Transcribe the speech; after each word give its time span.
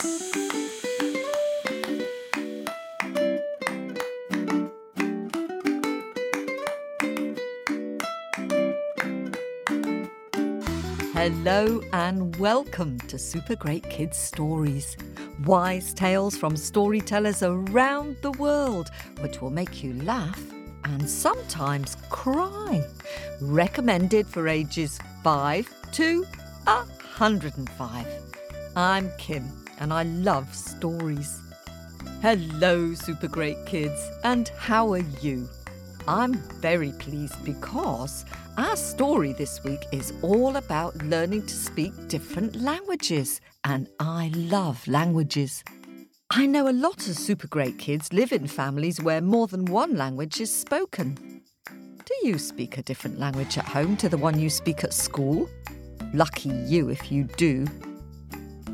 Hello 0.00 0.32
and 11.92 12.34
welcome 12.36 12.98
to 13.00 13.18
Super 13.18 13.56
Great 13.56 13.84
Kids 13.90 14.16
Stories. 14.16 14.96
Wise 15.44 15.92
tales 15.92 16.34
from 16.34 16.56
storytellers 16.56 17.42
around 17.42 18.16
the 18.22 18.32
world, 18.32 18.88
which 19.20 19.42
will 19.42 19.50
make 19.50 19.84
you 19.84 19.92
laugh 20.02 20.40
and 20.84 21.10
sometimes 21.10 21.98
cry. 22.08 22.82
Recommended 23.42 24.26
for 24.26 24.48
ages 24.48 24.98
5 25.22 25.68
to 25.92 26.24
105. 26.64 28.06
I'm 28.76 29.10
Kim 29.18 29.59
and 29.80 29.92
I 29.92 30.04
love 30.04 30.54
stories. 30.54 31.40
Hello, 32.22 32.94
Super 32.94 33.28
Great 33.28 33.64
Kids, 33.66 34.10
and 34.24 34.48
how 34.58 34.92
are 34.92 35.04
you? 35.20 35.48
I'm 36.06 36.34
very 36.60 36.92
pleased 36.92 37.42
because 37.44 38.24
our 38.58 38.76
story 38.76 39.32
this 39.32 39.64
week 39.64 39.84
is 39.90 40.12
all 40.22 40.56
about 40.56 40.96
learning 41.04 41.46
to 41.46 41.54
speak 41.54 41.92
different 42.08 42.56
languages, 42.56 43.40
and 43.64 43.88
I 43.98 44.30
love 44.34 44.86
languages. 44.86 45.64
I 46.30 46.46
know 46.46 46.68
a 46.68 46.72
lot 46.72 47.08
of 47.08 47.16
super 47.16 47.48
great 47.48 47.78
kids 47.78 48.12
live 48.12 48.32
in 48.32 48.46
families 48.46 49.02
where 49.02 49.20
more 49.20 49.46
than 49.46 49.64
one 49.64 49.96
language 49.96 50.40
is 50.40 50.54
spoken. 50.54 51.42
Do 51.66 52.28
you 52.28 52.38
speak 52.38 52.76
a 52.76 52.82
different 52.82 53.18
language 53.18 53.56
at 53.56 53.64
home 53.64 53.96
to 53.96 54.08
the 54.08 54.18
one 54.18 54.38
you 54.38 54.50
speak 54.50 54.84
at 54.84 54.92
school? 54.92 55.48
Lucky 56.12 56.50
you 56.50 56.90
if 56.90 57.10
you 57.10 57.24
do. 57.24 57.66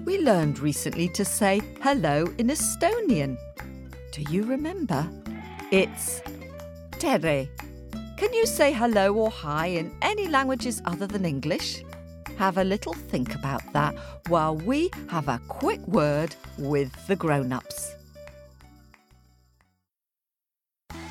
We 0.07 0.19
learned 0.21 0.61
recently 0.61 1.09
to 1.09 1.25
say 1.25 1.61
hello 1.83 2.27
in 2.39 2.47
Estonian. 2.47 3.37
Do 4.13 4.23
you 4.31 4.45
remember? 4.45 5.11
It's 5.73 6.23
tere. 6.93 7.49
Can 8.17 8.33
you 8.33 8.47
say 8.47 8.73
hello 8.73 9.13
or 9.15 9.33
hi 9.33 9.67
in 9.67 9.93
any 10.03 10.29
languages 10.29 10.81
other 10.85 11.09
than 11.09 11.25
English? 11.25 11.83
Have 12.39 12.57
a 12.57 12.63
little 12.63 12.93
think 12.93 13.35
about 13.35 13.63
that 13.73 13.97
while 14.29 14.55
we 14.55 14.93
have 15.09 15.27
a 15.27 15.41
quick 15.49 15.85
word 15.89 16.37
with 16.57 16.93
the 17.09 17.17
grown 17.17 17.53
ups. 17.53 17.97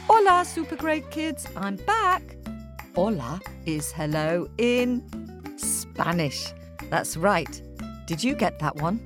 Hola, 0.08 0.46
super 0.46 0.78
great 0.78 1.12
kids, 1.12 1.46
I'm 1.58 1.76
back. 1.76 2.38
Hola 2.96 3.42
is 3.66 3.92
hello 3.92 4.48
in 4.58 5.04
Spanish. 5.58 6.54
That's 6.90 7.18
right. 7.18 7.62
Did 8.06 8.24
you 8.24 8.36
get 8.36 8.60
that 8.60 8.76
one? 8.76 9.00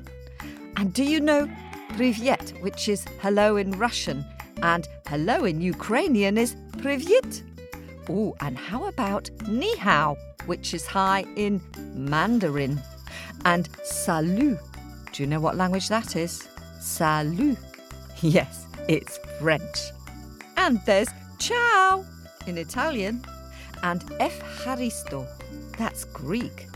And 0.76 0.94
do 0.94 1.04
you 1.04 1.20
know 1.20 1.50
Privyet, 1.94 2.62
which 2.62 2.90
is 2.90 3.06
hello 3.22 3.56
in 3.56 3.72
Russian, 3.72 4.26
and 4.62 4.88
hello 5.08 5.46
in 5.46 5.62
Ukrainian 5.62 6.38
is 6.38 6.56
Privyet? 6.78 7.44
Oh, 8.10 8.36
and 8.42 8.58
how 8.58 8.86
about 8.86 9.30
ni 9.48 9.74
which 10.46 10.74
is 10.74 10.86
hi 10.86 11.26
in 11.36 11.62
Mandarin? 11.94 12.82
And 13.46 13.70
salut. 13.84 14.60
Do 15.14 15.24
you 15.24 15.28
know 15.28 15.40
what 15.40 15.56
language 15.56 15.88
that 15.90 16.16
is? 16.16 16.48
Salut. 16.80 17.58
Yes, 18.22 18.68
it's 18.90 19.18
French. 19.40 19.78
And 20.58 20.82
there's 20.86 21.08
ciao 21.38 22.04
in 22.48 22.58
Italian. 22.58 23.24
And 23.82 24.02
efharisto, 24.20 25.26
that's 25.78 26.04
Greek. 26.04 26.68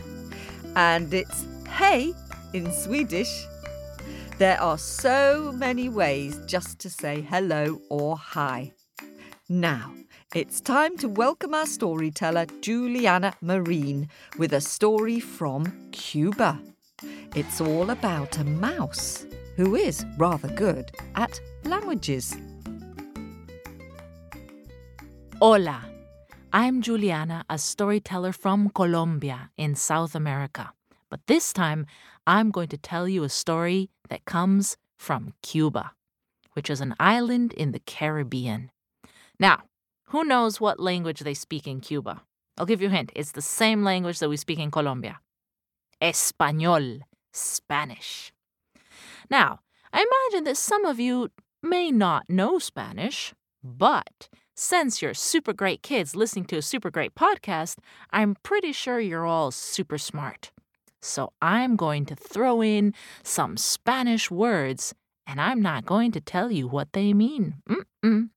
And 0.74 1.12
it's 1.12 1.44
hey 1.74 2.14
in 2.52 2.70
Swedish. 2.70 3.46
There 4.38 4.60
are 4.60 4.78
so 4.78 5.52
many 5.56 5.88
ways 5.88 6.40
just 6.46 6.78
to 6.80 6.88
say 6.88 7.20
hello 7.20 7.80
or 7.90 8.16
hi. 8.16 8.72
Now, 9.48 9.92
it's 10.36 10.60
time 10.60 10.96
to 10.98 11.08
welcome 11.08 11.52
our 11.52 11.66
storyteller, 11.66 12.46
Juliana 12.60 13.34
Marin, 13.40 14.08
with 14.38 14.52
a 14.52 14.60
story 14.60 15.18
from 15.18 15.90
Cuba. 15.90 16.60
It's 17.34 17.60
all 17.60 17.90
about 17.90 18.38
a 18.38 18.44
mouse 18.44 19.26
who 19.56 19.74
is 19.74 20.06
rather 20.16 20.48
good 20.50 20.92
at 21.16 21.40
languages. 21.64 22.36
Hola, 25.40 25.84
I'm 26.52 26.82
Juliana, 26.82 27.44
a 27.50 27.58
storyteller 27.58 28.30
from 28.30 28.70
Colombia 28.70 29.50
in 29.56 29.74
South 29.74 30.14
America. 30.14 30.72
But 31.14 31.28
this 31.28 31.52
time, 31.52 31.86
I'm 32.26 32.50
going 32.50 32.66
to 32.70 32.76
tell 32.76 33.06
you 33.06 33.22
a 33.22 33.28
story 33.28 33.88
that 34.08 34.24
comes 34.24 34.76
from 34.96 35.32
Cuba, 35.42 35.92
which 36.54 36.68
is 36.68 36.80
an 36.80 36.96
island 36.98 37.52
in 37.52 37.70
the 37.70 37.78
Caribbean. 37.78 38.72
Now, 39.38 39.62
who 40.06 40.24
knows 40.24 40.60
what 40.60 40.80
language 40.80 41.20
they 41.20 41.34
speak 41.34 41.68
in 41.68 41.80
Cuba? 41.80 42.22
I'll 42.58 42.66
give 42.66 42.82
you 42.82 42.88
a 42.88 42.90
hint. 42.90 43.12
It's 43.14 43.30
the 43.30 43.42
same 43.42 43.84
language 43.84 44.18
that 44.18 44.28
we 44.28 44.36
speak 44.36 44.58
in 44.58 44.72
Colombia 44.72 45.20
Espanol, 46.02 46.98
Spanish. 47.32 48.32
Now, 49.30 49.60
I 49.92 50.04
imagine 50.04 50.42
that 50.46 50.56
some 50.56 50.84
of 50.84 50.98
you 50.98 51.30
may 51.62 51.92
not 51.92 52.28
know 52.28 52.58
Spanish, 52.58 53.32
but 53.62 54.28
since 54.56 55.00
you're 55.00 55.14
super 55.14 55.52
great 55.52 55.80
kids 55.84 56.16
listening 56.16 56.46
to 56.46 56.56
a 56.56 56.62
super 56.62 56.90
great 56.90 57.14
podcast, 57.14 57.76
I'm 58.10 58.34
pretty 58.42 58.72
sure 58.72 58.98
you're 58.98 59.26
all 59.26 59.52
super 59.52 59.96
smart. 59.96 60.50
So 61.04 61.34
I'm 61.42 61.76
going 61.76 62.06
to 62.06 62.16
throw 62.16 62.62
in 62.62 62.94
some 63.22 63.58
Spanish 63.58 64.30
words, 64.30 64.94
and 65.26 65.38
I'm 65.38 65.60
not 65.60 65.84
going 65.84 66.12
to 66.12 66.20
tell 66.20 66.50
you 66.50 66.66
what 66.66 66.94
they 66.94 67.12
mean. 67.12 67.56
Mm-mm. 67.68 68.30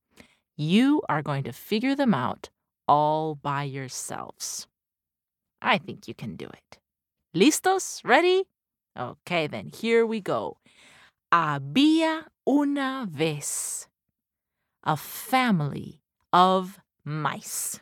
You 0.54 1.00
are 1.08 1.22
going 1.22 1.44
to 1.44 1.52
figure 1.52 1.96
them 1.96 2.12
out 2.12 2.50
all 2.86 3.36
by 3.36 3.62
yourselves. 3.62 4.66
I 5.62 5.78
think 5.78 6.06
you 6.06 6.14
can 6.14 6.36
do 6.36 6.44
it. 6.44 6.78
¿Listos? 7.34 8.04
Ready? 8.04 8.44
Okay, 8.98 9.46
then 9.46 9.70
here 9.74 10.04
we 10.04 10.20
go. 10.20 10.58
Había 11.32 12.24
una 12.46 13.06
vez 13.10 13.88
a 14.84 14.96
family 14.96 16.02
of 16.34 16.78
mice. 17.02 17.80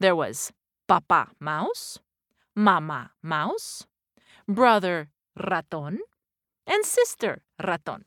There 0.00 0.16
was 0.16 0.50
Papa 0.88 1.28
Mouse, 1.38 2.00
Mama 2.56 3.12
Mouse, 3.22 3.86
Brother 4.54 5.10
Raton, 5.36 6.00
and 6.66 6.84
Sister 6.84 7.42
Raton. 7.62 8.04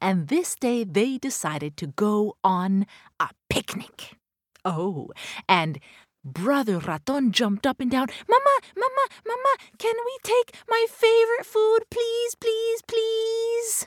And 0.00 0.28
this 0.28 0.54
day 0.54 0.84
they 0.84 1.18
decided 1.18 1.76
to 1.78 1.88
go 1.88 2.36
on 2.44 2.86
a 3.18 3.30
picnic. 3.50 4.16
Oh, 4.64 5.10
and 5.48 5.78
Brother 6.24 6.78
Raton 6.78 7.32
jumped 7.32 7.66
up 7.66 7.80
and 7.80 7.90
down. 7.90 8.06
Mama, 8.28 8.56
Mama, 8.76 9.06
Mama, 9.26 9.56
can 9.78 9.94
we 10.04 10.18
take 10.22 10.56
my 10.68 10.86
favorite 10.88 11.44
food, 11.44 11.80
please, 11.90 12.34
please, 12.36 12.80
please? 12.86 13.86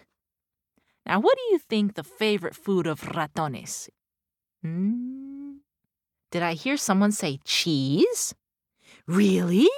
Now, 1.06 1.19
what 1.19 1.38
do 1.38 1.44
you 1.52 1.58
think 1.58 1.96
the 1.96 2.03
favorite 2.03 2.56
food 2.56 2.85
of 2.85 3.16
Raton 3.16 3.56
is? 3.56 3.90
Hmm? 4.62 5.58
Did 6.29 6.44
I 6.44 6.53
hear 6.53 6.78
someone 6.78 7.14
say 7.14 7.40
cheese? 7.46 8.35
Really? 9.08 9.69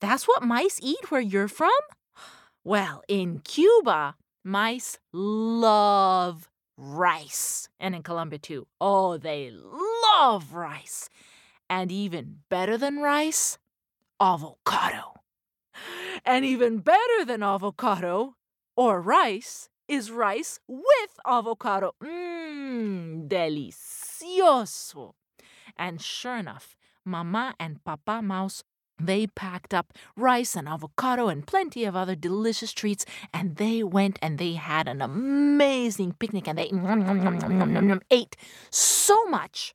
That's 0.00 0.26
what 0.28 0.42
mice 0.42 0.78
eat 0.82 1.10
where 1.10 1.20
you're 1.20 1.48
from? 1.48 1.70
Well, 2.64 3.02
in 3.08 3.40
Cuba, 3.40 4.16
Mice 4.46 4.98
love 5.10 6.50
rice. 6.76 7.68
And 7.80 7.94
in 7.94 8.02
Colombia 8.02 8.38
too. 8.38 8.66
Oh, 8.78 9.16
they 9.16 9.50
love 9.50 10.52
rice. 10.52 11.08
And 11.70 11.90
even 11.90 12.40
better 12.50 12.76
than 12.76 12.98
rice, 12.98 13.58
avocado. 14.20 15.14
And 16.26 16.44
even 16.44 16.78
better 16.78 17.24
than 17.26 17.42
avocado 17.42 18.36
or 18.76 19.00
rice 19.00 19.70
is 19.88 20.10
rice 20.10 20.60
with 20.68 21.18
avocado. 21.26 21.94
Mmm, 22.02 23.26
delicioso. 23.26 25.14
And 25.76 26.02
sure 26.02 26.36
enough, 26.36 26.76
Mama 27.04 27.54
and 27.58 27.82
Papa 27.82 28.20
Mouse 28.22 28.62
they 28.98 29.26
packed 29.26 29.74
up 29.74 29.92
rice 30.16 30.54
and 30.54 30.68
avocado 30.68 31.28
and 31.28 31.46
plenty 31.46 31.84
of 31.84 31.96
other 31.96 32.14
delicious 32.14 32.72
treats, 32.72 33.04
and 33.32 33.56
they 33.56 33.82
went 33.82 34.18
and 34.22 34.38
they 34.38 34.54
had 34.54 34.88
an 34.88 35.02
amazing 35.02 36.14
picnic 36.18 36.48
and 36.48 36.58
they 36.58 36.70
ate 38.10 38.36
so 38.70 39.24
much 39.26 39.74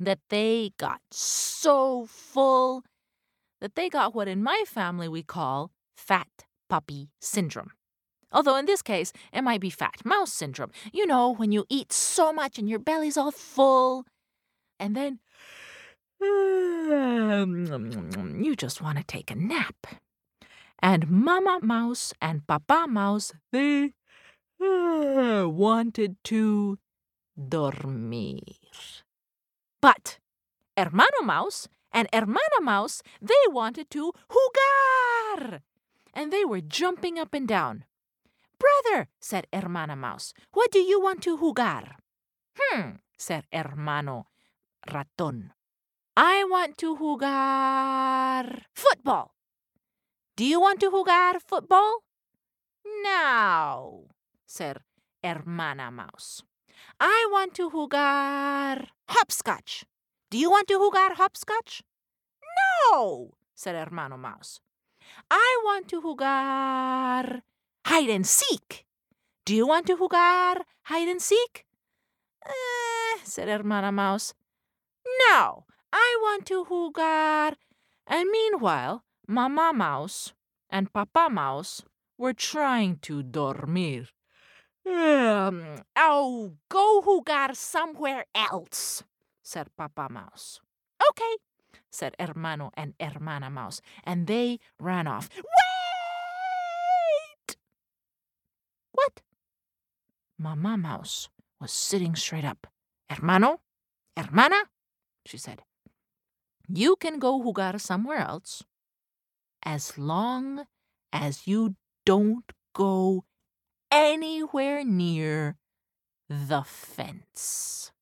that 0.00 0.18
they 0.28 0.72
got 0.78 1.00
so 1.10 2.06
full 2.06 2.84
that 3.60 3.74
they 3.74 3.88
got 3.88 4.14
what 4.14 4.28
in 4.28 4.42
my 4.42 4.62
family 4.66 5.08
we 5.08 5.22
call 5.22 5.70
fat 5.96 6.44
puppy 6.68 7.10
syndrome. 7.20 7.70
Although 8.32 8.56
in 8.56 8.66
this 8.66 8.82
case, 8.82 9.12
it 9.32 9.42
might 9.42 9.60
be 9.60 9.70
fat 9.70 10.04
mouse 10.04 10.32
syndrome. 10.32 10.72
You 10.92 11.06
know, 11.06 11.32
when 11.32 11.52
you 11.52 11.64
eat 11.68 11.92
so 11.92 12.32
much 12.32 12.58
and 12.58 12.68
your 12.68 12.80
belly's 12.80 13.16
all 13.16 13.30
full, 13.30 14.04
and 14.78 14.96
then 14.96 15.20
you 18.44 18.56
just 18.56 18.80
want 18.80 18.98
to 18.98 19.04
take 19.04 19.30
a 19.30 19.34
nap. 19.34 19.86
And 20.80 21.10
Mama 21.10 21.60
Mouse 21.62 22.12
and 22.20 22.46
Papa 22.46 22.86
Mouse, 22.88 23.32
they 23.52 23.92
wanted 24.60 26.16
to 26.24 26.78
dormir. 27.36 28.40
But 29.80 30.18
Hermano 30.76 31.22
Mouse 31.22 31.68
and 31.92 32.08
Hermana 32.12 32.60
Mouse, 32.60 33.02
they 33.20 33.34
wanted 33.48 33.90
to 33.90 34.12
jugar. 34.28 35.60
And 36.12 36.32
they 36.32 36.44
were 36.44 36.60
jumping 36.60 37.18
up 37.18 37.34
and 37.34 37.48
down. 37.48 37.84
Brother, 38.58 39.08
said 39.20 39.46
Hermana 39.52 39.96
Mouse, 39.96 40.32
what 40.52 40.70
do 40.70 40.78
you 40.78 41.00
want 41.00 41.22
to 41.22 41.38
jugar? 41.38 41.96
Hmm, 42.58 42.90
said 43.16 43.44
Hermano 43.52 44.26
Raton. 44.92 45.52
I 46.16 46.44
want 46.44 46.78
to 46.78 46.96
jugar 46.96 48.62
football. 48.72 49.34
Do 50.36 50.44
you 50.44 50.60
want 50.60 50.78
to 50.80 50.90
jugar 50.90 51.40
football? 51.40 52.04
No, 53.02 54.10
said 54.46 54.78
Hermana 55.24 55.90
Mouse. 55.90 56.42
I 57.00 57.26
want 57.32 57.54
to 57.54 57.68
jugar 57.68 58.86
hopscotch. 59.08 59.84
Do 60.30 60.38
you 60.38 60.50
want 60.50 60.68
to 60.68 60.74
jugar 60.74 61.14
hopscotch? 61.14 61.82
No, 62.92 63.34
said 63.54 63.74
Hermano 63.74 64.16
Mouse. 64.16 64.60
I 65.30 65.60
want 65.64 65.88
to 65.88 66.00
jugar 66.00 67.42
hide 67.86 68.10
and 68.10 68.26
seek. 68.26 68.86
Do 69.44 69.54
you 69.54 69.66
want 69.66 69.86
to 69.88 69.96
jugar 69.96 70.62
hide 70.84 71.08
and 71.08 71.20
seek? 71.20 71.66
Eh, 72.46 73.18
said 73.24 73.48
Hermana 73.48 73.90
Mouse. 73.90 74.32
No, 75.28 75.64
I 75.94 76.18
want 76.22 76.46
to 76.46 76.64
jugar. 76.64 77.54
And 78.06 78.28
meanwhile, 78.30 79.04
Mama 79.28 79.72
Mouse 79.72 80.34
and 80.68 80.92
Papa 80.92 81.28
Mouse 81.30 81.82
were 82.18 82.32
trying 82.34 82.98
to 83.02 83.22
dormir. 83.22 84.08
Um, 84.84 85.84
oh, 85.96 86.54
go 86.68 87.00
jugar 87.00 87.54
somewhere 87.54 88.26
else, 88.34 89.04
said 89.42 89.68
Papa 89.76 90.08
Mouse. 90.10 90.60
Okay, 91.08 91.36
said 91.90 92.16
Hermano 92.18 92.70
and 92.74 92.94
Hermana 92.98 93.48
Mouse, 93.48 93.80
and 94.02 94.26
they 94.26 94.58
ran 94.80 95.06
off. 95.06 95.30
Wait! 95.36 95.46
What? 98.92 99.22
Mama 100.38 100.76
Mouse 100.76 101.28
was 101.60 101.70
sitting 101.70 102.16
straight 102.16 102.44
up. 102.44 102.66
Hermano? 103.08 103.60
Hermana? 104.16 104.64
She 105.24 105.38
said. 105.38 105.62
You 106.68 106.96
can 106.96 107.18
go 107.18 107.42
jugar 107.42 107.78
somewhere 107.78 108.18
else 108.18 108.62
as 109.62 109.98
long 109.98 110.66
as 111.12 111.46
you 111.46 111.76
don't 112.04 112.44
go 112.74 113.24
anywhere 113.90 114.84
near 114.84 115.56
the 116.28 116.62
fence. 116.62 117.92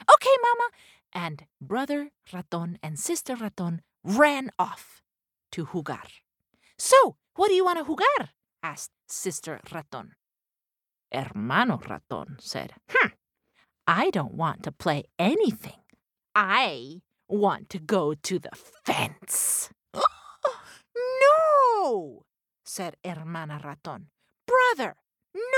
Okay, 0.00 0.36
Mama. 0.42 0.70
And 1.12 1.46
brother 1.60 2.10
Raton 2.32 2.78
and 2.82 2.98
sister 2.98 3.36
Raton 3.36 3.82
ran 4.02 4.50
off 4.58 5.02
to 5.52 5.66
jugar. 5.66 6.08
So, 6.78 7.16
what 7.36 7.48
do 7.48 7.54
you 7.54 7.64
want 7.64 7.78
to 7.78 7.84
jugar? 7.84 8.30
asked 8.62 8.92
sister 9.08 9.60
Raton. 9.72 10.12
Hermano 11.12 11.78
Raton 11.78 12.36
said, 12.40 12.72
Hmm, 12.88 13.08
I 13.86 14.10
don't 14.10 14.34
want 14.34 14.62
to 14.62 14.72
play 14.72 15.04
anything. 15.18 15.80
I 16.34 17.02
want 17.32 17.70
to 17.70 17.78
go 17.78 18.14
to 18.14 18.38
the 18.38 18.50
fence. 18.84 19.70
no, 21.22 22.24
said 22.64 22.96
Hermana 23.04 23.60
Raton. 23.64 24.08
Brother, 24.46 24.96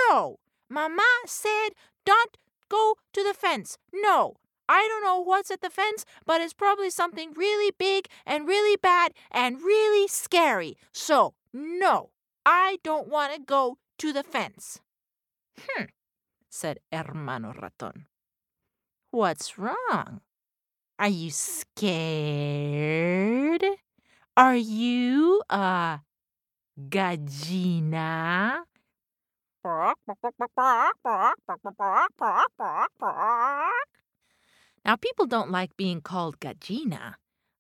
no. 0.09 0.39
Mama 0.71 1.03
said 1.27 1.71
don't 2.07 2.37
go 2.69 2.97
to 3.13 3.23
the 3.23 3.35
fence. 3.35 3.77
No. 3.93 4.37
I 4.67 4.87
don't 4.89 5.05
know 5.05 5.21
what's 5.21 5.51
at 5.51 5.61
the 5.61 5.69
fence, 5.69 6.07
but 6.25 6.41
it's 6.41 6.55
probably 6.55 6.89
something 6.89 7.35
really 7.35 7.75
big 7.79 8.09
and 8.25 8.49
really 8.49 8.77
bad 8.77 9.13
and 9.31 9.61
really 9.61 10.09
scary. 10.09 10.79
So, 10.91 11.35
no, 11.53 12.11
I 12.47 12.79
don't 12.83 13.09
want 13.09 13.35
to 13.35 13.41
go 13.41 13.77
to 13.99 14.13
the 14.13 14.23
fence. 14.23 14.81
Hmm, 15.61 15.85
said 16.49 16.79
Hermano 16.91 17.53
Raton. 17.61 18.07
What's 19.11 19.59
wrong? 19.59 20.23
Are 20.97 21.09
you 21.09 21.31
scared? 21.31 21.85
Are 24.37 24.55
you 24.55 25.43
uh, 25.51 25.57
a 25.57 26.01
gallina? 26.89 28.61
Now, 34.85 34.97
people 34.97 35.27
don't 35.27 35.51
like 35.51 35.77
being 35.77 36.01
called 36.01 36.39
gallina, 36.39 37.17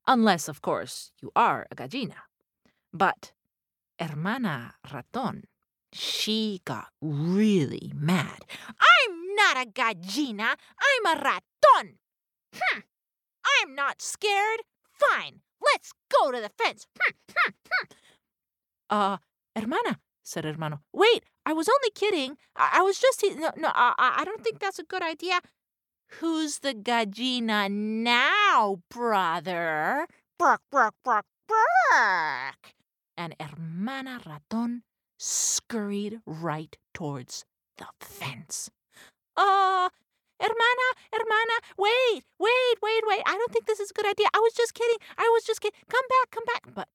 unless, 0.06 0.46
of 0.48 0.62
course, 0.62 1.10
you 1.20 1.32
are 1.34 1.66
a 1.72 1.75
gallina. 1.75 2.28
But 2.92 3.32
Hermana 3.98 4.75
Raton, 4.92 5.44
she 5.92 6.60
got 6.64 6.88
really 7.00 7.90
mad. 7.96 8.44
I'm 8.78 9.34
not 9.34 9.56
a 9.56 9.66
gallina, 9.66 10.54
I'm 10.78 11.06
a 11.06 11.20
raton. 11.20 11.98
Hm, 12.54 12.84
I'm 13.62 13.75
not 13.75 14.00
scared. 14.00 14.61
Fine, 14.93 15.41
let's 15.62 15.93
go 16.08 16.31
to 16.31 16.41
the 16.41 16.50
fence. 16.62 16.87
Hm, 17.00 17.14
hm, 17.37 17.55
hm. 17.70 17.88
Uh, 18.91 19.17
hermana, 19.56 19.99
said 20.23 20.44
Hermano. 20.44 20.81
Wait, 20.93 21.25
I 21.46 21.52
was 21.52 21.69
only 21.69 21.91
kidding. 21.94 22.37
I, 22.56 22.79
I 22.79 22.82
was 22.82 22.99
just. 22.99 23.25
No, 23.37 23.50
no 23.56 23.70
I, 23.75 23.94
I 24.19 24.25
don't 24.25 24.43
think 24.43 24.58
that's 24.58 24.79
a 24.79 24.85
good 24.85 25.02
idea. 25.02 25.41
Who's 26.20 26.61
the 26.61 26.75
gallina 26.75 27.69
now, 27.69 28.82
brother? 28.91 30.06
Bark, 30.38 30.61
bark, 30.70 30.94
bark, 31.05 31.25
bark. 31.49 32.75
And 33.17 33.35
Hermana 33.40 34.20
Raton 34.25 34.82
scurried 35.19 36.20
right 36.26 36.76
towards 36.93 37.44
the 37.79 37.87
fence. 38.00 38.70
Uh, 39.37 39.88
Hermana, 40.44 40.88
Hermana, 41.11 41.56
wait, 41.79 42.23
wait, 42.38 42.76
wait, 42.82 43.02
wait. 43.06 43.23
I 43.25 43.35
don't 43.38 43.50
think 43.50 43.64
this 43.64 43.81
is 43.81 43.91
a 43.91 43.94
good 43.94 44.06
idea. 44.06 44.26
I 44.35 44.41
was 44.41 44.52
just 44.52 44.75
kidding. 44.75 44.99
I 45.17 45.31
was 45.32 45.44
just 45.44 45.62
kidding. 45.62 45.81
Come 45.88 46.05
back, 46.11 46.31
come 46.31 46.44
back. 46.44 46.75
But 46.75 46.88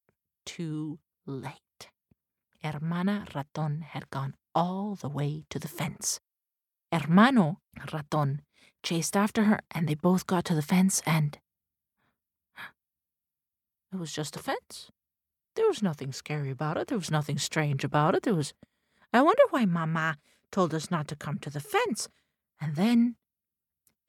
too 0.46 1.00
late. 1.26 1.90
Hermana 2.64 3.26
Raton 3.34 3.82
had 3.82 4.12
gone 4.12 4.36
all 4.54 4.94
the 4.94 5.10
way 5.10 5.46
to 5.50 5.58
the 5.58 5.68
fence. 5.68 6.20
Hermano 6.94 7.60
Raton 7.92 8.42
chased 8.84 9.18
after 9.18 9.46
her, 9.46 9.62
and 9.72 9.88
they 9.88 9.96
both 9.96 10.28
got 10.28 10.46
to 10.46 10.54
the 10.54 10.62
fence, 10.62 11.02
and 11.06 11.40
it 13.92 13.98
was 13.98 14.12
just 14.12 14.36
a 14.36 14.40
fence. 14.40 14.92
There 15.56 15.68
was 15.68 15.82
nothing 15.82 16.14
scary 16.14 16.52
about 16.52 16.78
it. 16.78 16.88
There 16.88 16.98
was 16.98 17.10
nothing 17.10 17.40
strange 17.40 17.84
about 17.84 18.14
it. 18.14 18.24
There 18.24 18.36
was. 18.36 18.54
I 19.12 19.24
wonder 19.24 19.42
why 19.50 19.66
Mama 19.66 20.18
told 20.52 20.76
us 20.76 20.92
not 20.92 21.08
to 21.08 21.16
come 21.16 21.40
to 21.40 21.50
the 21.50 21.60
fence. 21.60 22.08
And 22.62 22.76
then 22.76 23.16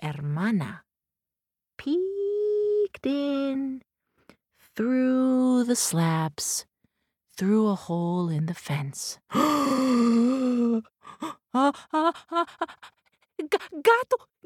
Hermana 0.02 0.82
peeked 1.76 3.04
in 3.04 3.82
through 4.74 5.64
the 5.64 5.76
slabs 5.76 6.64
through 7.36 7.68
a 7.68 7.74
hole 7.74 8.30
in 8.30 8.46
the 8.46 8.54
fence. 8.54 9.18
gato, 9.32 9.42
gato, 11.52 11.76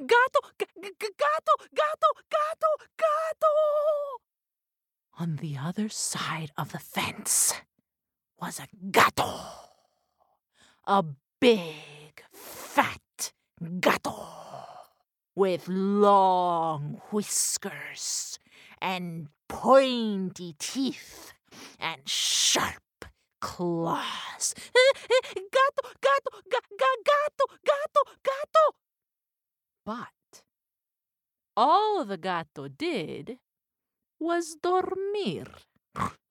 gato, 0.07 0.41
gato, 0.81 1.55
gato, 1.75 2.71
gato. 2.99 3.53
On 5.19 5.37
the 5.37 5.57
other 5.57 5.89
side 5.89 6.51
of 6.57 6.73
the 6.73 6.81
fence 6.81 7.55
was 8.41 8.59
a 8.59 8.67
gato. 8.91 9.41
A 10.87 11.05
big, 11.41 12.25
fat 12.33 13.33
gato 13.81 14.54
with 15.35 15.69
long 15.69 17.01
whiskers 17.11 18.39
and 18.81 19.29
pointy 19.49 20.55
teeth 20.59 21.33
and 21.81 22.09
sharp 22.09 23.05
claws. 23.41 24.55
gato, 25.35 25.89
gato, 26.01 26.31
ga, 26.51 26.59
ga, 26.79 26.87
gato, 27.05 27.47
gato, 27.65 28.11
gato. 28.23 28.77
But 29.85 30.43
all 31.57 32.05
the 32.05 32.17
gato 32.17 32.69
did 32.69 33.39
was 34.19 34.57
dormir. 34.63 35.47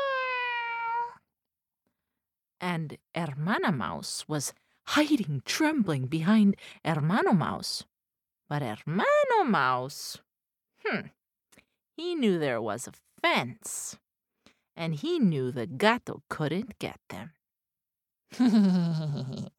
and 2.62 2.98
Hermana 3.16 3.72
Mouse 3.72 4.26
was 4.28 4.54
hiding 4.86 5.42
trembling 5.46 6.06
behind 6.06 6.56
Hermano 6.86 7.34
Mouse. 7.34 7.84
But 8.48 8.62
Hermano 8.62 9.44
Mouse, 9.46 10.20
hmm, 10.86 11.08
he 11.98 12.16
knew 12.16 12.38
there 12.38 12.62
was 12.62 12.88
a 12.88 12.94
fence, 13.22 13.98
and 14.76 14.96
he 14.96 15.20
knew 15.20 15.52
the 15.52 15.66
gato 15.66 16.22
couldn't 16.30 16.78
get 16.80 17.00
them. 17.10 17.32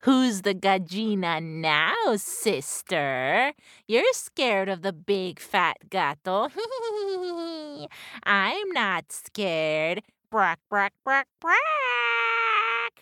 Who's 0.00 0.42
the 0.42 0.54
gallina 0.54 1.40
now, 1.40 2.16
sister? 2.16 3.52
You're 3.86 4.12
scared 4.12 4.68
of 4.68 4.82
the 4.82 4.92
big 4.92 5.38
fat 5.38 5.76
gato. 5.88 6.48
I'm 8.24 8.70
not 8.72 9.12
scared. 9.12 10.02
Brack, 10.30 10.58
brack, 10.68 10.92
brack, 11.04 11.28
brack. 11.40 11.97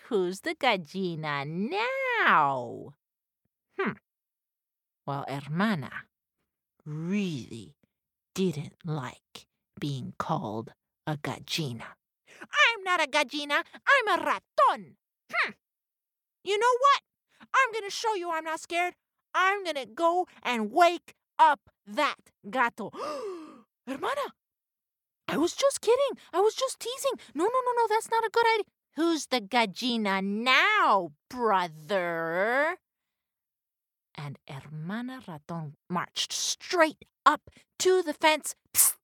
Who's 0.08 0.42
the 0.42 0.54
gallina 0.54 1.44
now? 1.44 2.94
Hmm. 3.76 3.92
Well, 5.04 5.24
hermana 5.28 5.90
really 6.84 7.74
didn't 8.32 8.74
like 8.84 9.46
being 9.80 10.14
called 10.16 10.72
a 11.08 11.16
gallina. 11.16 11.96
I'm 12.40 12.84
not 12.84 13.02
a 13.02 13.08
gallina. 13.08 13.64
I'm 13.88 14.20
a 14.20 14.22
raton. 14.22 14.96
Hmm. 15.32 15.50
You 16.44 16.56
know 16.56 16.76
what? 16.78 17.02
I'm 17.52 17.72
to 17.82 17.90
show 17.90 18.14
you 18.14 18.30
I'm 18.30 18.44
not 18.44 18.60
scared. 18.60 18.94
I'm 19.34 19.64
to 19.76 19.86
go 19.86 20.28
and 20.44 20.70
wake 20.70 21.14
up 21.36 21.68
that 21.84 22.30
gato. 22.48 22.92
Hermana, 23.88 24.34
I 25.26 25.36
was 25.36 25.54
just 25.54 25.80
kidding. 25.80 26.16
I 26.32 26.40
was 26.40 26.54
just 26.54 26.78
teasing. 26.78 27.18
No, 27.34 27.44
no, 27.44 27.50
no, 27.50 27.72
no. 27.76 27.86
That's 27.88 28.10
not 28.10 28.24
a 28.24 28.30
good 28.30 28.46
idea. 28.54 28.75
Who's 28.96 29.26
the 29.26 29.42
gallina 29.42 30.22
now, 30.22 31.12
brother? 31.28 32.78
And 34.16 34.38
Hermana 34.48 35.20
Raton 35.28 35.74
marched 35.90 36.32
straight 36.32 37.04
up 37.26 37.50
to 37.80 38.02
the 38.02 38.14
fence. 38.14 38.54
Psst. 38.72 38.96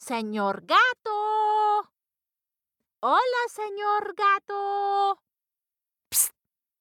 Señor 0.00 0.64
Gato! 0.66 1.88
Hola, 3.02 3.42
señor 3.50 4.14
Gato! 4.14 5.18
Psst. 6.12 6.30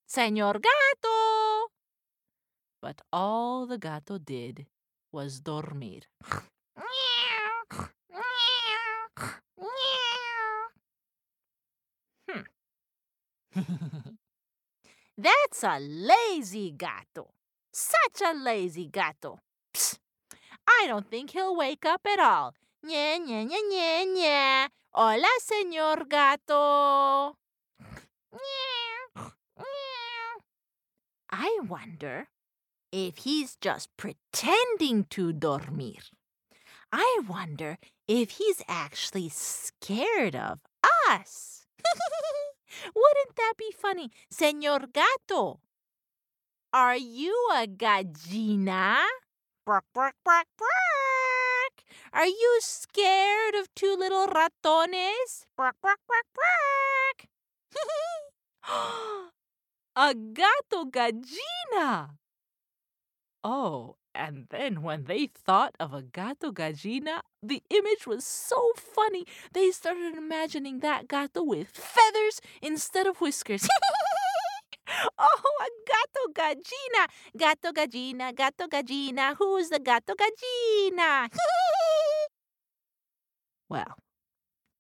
Señor 0.08 0.62
Gato! 0.62 1.72
But 2.84 3.02
all 3.12 3.66
the 3.66 3.80
gato 3.80 4.20
did 4.20 4.68
was 5.12 5.40
dormir. 5.40 6.02
That's 15.18 15.64
a 15.64 15.80
lazy 15.80 16.72
gato. 16.72 17.32
Such 17.72 18.22
a 18.26 18.34
lazy 18.34 18.88
gato. 18.88 19.40
Psst. 19.74 20.00
I 20.68 20.86
don't 20.88 21.10
think 21.10 21.32
he'll 21.32 21.56
wake 21.56 21.86
up 21.86 22.02
at 22.06 22.20
all. 22.20 22.54
Nya, 22.86 23.20
nya, 23.20 23.46
nya, 23.46 23.62
nya, 23.72 24.06
nya. 24.16 24.70
Hola, 24.94 25.28
señor 25.40 26.08
gato. 26.10 27.36
I 31.34 31.60
wonder 31.68 32.28
if 32.92 33.20
he's 33.20 33.56
just 33.62 33.90
pretending 33.96 35.06
to 35.12 35.32
dormir. 35.32 36.02
I 36.92 37.22
wonder 37.28 37.78
if 38.08 38.32
he's 38.32 38.62
actually 38.68 39.30
scared 39.30 40.36
of 40.36 40.60
us. 41.10 41.66
Wouldn't 42.96 43.36
that 43.36 43.54
be 43.58 43.72
funny? 43.72 44.12
Señor 44.34 44.92
Gato, 44.94 45.60
are 46.74 46.96
you 46.96 47.36
a 47.54 47.68
gallina? 47.68 49.04
Bark, 49.66 49.84
bark, 49.94 50.16
bark, 50.24 50.48
bark. 50.58 51.84
Are 52.14 52.26
you 52.28 52.60
scared 52.62 53.56
of 53.56 53.68
two 53.76 53.96
little 53.98 54.28
ratones? 54.28 55.46
Bark, 55.58 55.76
bark, 55.82 56.00
bark, 56.08 56.26
bark. 56.34 57.28
a 59.96 60.16
gato 60.16 60.86
gallina. 60.86 62.18
Oh, 63.44 63.98
and 64.14 64.48
then 64.50 64.82
when 64.82 65.06
they 65.06 65.28
thought 65.28 65.74
of 65.80 65.94
a 65.94 66.02
gato 66.02 66.52
gallina, 66.52 67.22
the 67.42 67.64
image 67.70 68.06
was 68.06 68.26
so 68.26 68.74
funny. 68.76 69.26
They 69.54 69.72
started 69.72 70.16
imagining 70.16 70.80
that 70.80 71.08
gato 71.08 71.42
with 71.44 71.70
feathers 71.70 72.42
instead 72.62 73.08
of 73.08 73.22
whiskers. 73.22 73.70
oh, 75.18 75.42
a 75.62 75.70
gato 75.88 76.28
gallina. 76.34 77.08
Gato 77.38 77.72
gallina, 77.72 78.34
gato 78.36 78.68
gallina. 78.68 79.34
Who's 79.38 79.70
the 79.70 79.80
gato 79.80 80.14
gallina? 80.14 81.30
well, 83.70 83.96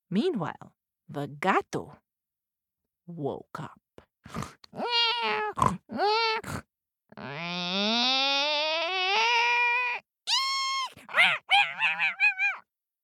meanwhile, 0.09 0.73
the 1.07 1.27
gato 1.27 1.95
woke 3.07 3.59
up. 3.59 3.79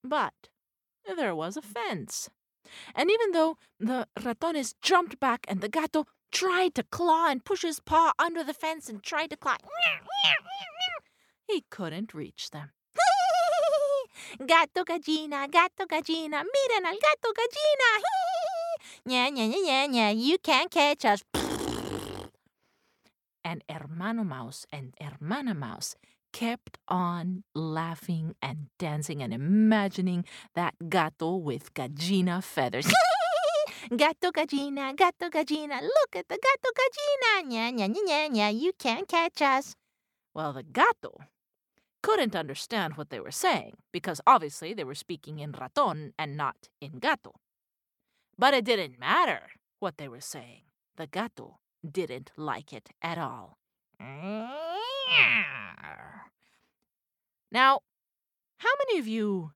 But 0.08 0.50
there 1.18 1.36
was 1.36 1.58
a 1.58 1.62
mm. 1.62 1.66
fence. 1.66 2.30
And 2.96 3.10
even 3.10 3.32
though 3.32 3.58
the 3.80 4.08
ratones 4.20 4.74
jumped 4.82 5.20
back 5.20 5.46
and 5.48 5.62
the 5.62 5.70
gato 5.70 6.06
tried 6.32 6.76
to 6.76 6.84
claw 6.84 7.30
and 7.30 7.44
push 7.44 7.62
his 7.62 7.80
paw 7.80 8.12
under 8.20 8.44
the 8.44 8.54
fence 8.54 8.90
and 8.90 9.02
tried 9.02 9.30
to 9.30 9.38
climb, 9.38 9.58
he 11.48 11.64
couldn't 11.70 12.14
reach 12.14 12.50
them. 12.52 12.72
gato 14.46 14.84
gallina, 14.84 15.48
gato 15.50 15.86
gallina, 15.86 16.44
miren 16.44 16.86
al 16.86 16.98
gato 17.00 17.32
gallina. 17.34 17.90
Nya, 19.08 19.32
nya, 19.32 19.48
nya, 19.48 19.60
nya, 19.66 19.88
nya, 19.88 20.16
you 20.16 20.38
can't 20.38 20.70
catch 20.70 21.06
us. 21.06 21.24
and 23.48 23.64
Hermano 23.70 24.24
Mouse 24.26 24.66
and 24.72 24.94
Hermana 25.00 25.54
Mouse 25.54 25.96
kept 26.38 26.77
on 26.88 27.44
laughing 27.56 28.36
and 28.44 28.67
dancing 28.77 29.24
and 29.24 29.34
imagining 29.34 30.24
that 30.53 30.75
gato 30.88 31.36
with 31.36 31.74
gallina 31.74 32.44
feathers. 32.44 32.86
gato 33.98 34.29
gallina, 34.32 34.96
gato 34.96 35.29
gallina, 35.32 35.82
look 35.82 36.15
at 36.15 36.27
the 36.29 36.38
gato 36.38 36.70
gallina. 36.77 37.50
Nya, 37.51 37.74
nya, 37.74 37.88
nya, 37.89 38.01
nya, 38.08 38.29
nya, 38.29 38.62
you 38.62 38.72
can't 38.77 39.08
catch 39.08 39.41
us. 39.41 39.75
Well, 40.36 40.53
the 40.53 40.62
gato 40.62 41.17
couldn't 42.03 42.36
understand 42.36 42.98
what 42.98 43.10
they 43.10 43.20
were 43.20 43.32
saying 43.32 43.77
because 43.91 44.22
obviously 44.27 44.75
they 44.75 44.84
were 44.84 44.94
speaking 44.94 45.39
in 45.39 45.53
raton 45.53 46.13
and 46.20 46.38
not 46.38 46.70
in 46.79 47.00
gato. 47.00 47.34
But 48.38 48.53
it 48.53 48.63
didn't 48.63 49.00
matter 49.00 49.41
what 49.79 49.98
they 49.98 50.08
were 50.08 50.22
saying. 50.22 50.62
The 50.98 51.08
gato 51.08 51.58
didn't 51.84 52.29
like 52.38 52.74
it 52.74 52.89
at 53.01 53.17
all. 53.17 53.58
Mm. 54.00 54.67
Now, 57.51 57.82
how 58.58 58.70
many 58.80 59.00
of 59.00 59.08
you 59.08 59.54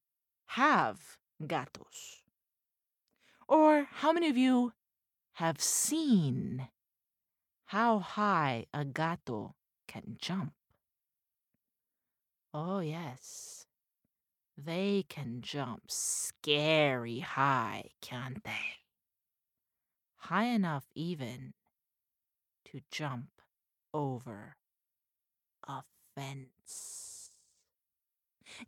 have 0.48 1.18
gatos? 1.46 2.22
Or 3.48 3.88
how 3.92 4.14
many 4.14 4.30
of 4.30 4.38
you 4.38 4.74
have 5.34 5.62
seen 5.62 6.70
how 7.66 8.00
high 8.00 8.66
a 8.74 8.86
gato 8.86 9.56
can 9.88 10.16
jump? 10.18 10.54
Oh, 12.54 12.80
yes. 12.80 13.66
They 14.58 15.06
can 15.10 15.42
jump 15.42 15.90
scary 15.90 17.20
high, 17.20 17.92
can't 18.02 18.44
they? 18.44 18.80
High 20.16 20.46
enough 20.46 20.86
even 20.96 21.54
to 22.66 22.82
jump 22.90 23.42
over 23.94 24.56
a 25.68 25.84
fence. 26.16 27.11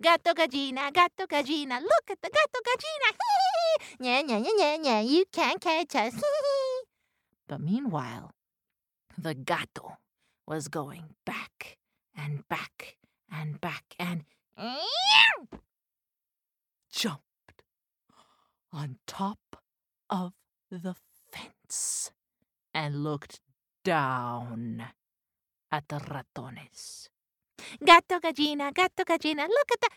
Gato 0.02 0.34
gallina, 0.34 0.92
gato 0.92 1.26
gallina, 1.28 1.80
look 1.80 2.10
at 2.10 2.22
the 2.22 2.30
gato 2.30 2.60
gallina. 2.64 3.10
Nya, 4.00 4.24
nya, 4.24 4.40
nya, 4.40 4.52
nya, 4.58 4.78
nya, 4.78 5.08
you 5.08 5.26
can't 5.32 5.60
catch 5.60 5.96
us. 5.96 6.14
but 7.48 7.60
meanwhile, 7.60 8.32
the 9.18 9.34
gato 9.34 9.98
was 10.48 10.68
going 10.68 11.16
back 11.26 11.78
and 12.16 12.48
back 12.48 12.98
and 13.32 13.60
back 13.60 13.96
and 14.00 14.24
jumped 16.92 17.64
on 18.72 18.98
top 19.08 19.58
of 20.10 20.34
the 20.70 20.96
fence 21.32 22.12
and 22.74 23.04
looked 23.04 23.40
down 23.84 24.84
at 25.72 25.88
the 25.88 26.00
ratones. 26.00 27.10
Gato 27.84 28.20
gallina, 28.20 28.72
gato 28.72 29.04
gallina, 29.04 29.48
look 29.48 29.72
at 29.72 29.82
the. 29.82 29.90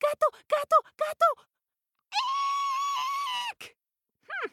Gato, 0.00 0.28
gato, 0.48 0.78
gato. 0.98 1.30
Hmm. 4.28 4.50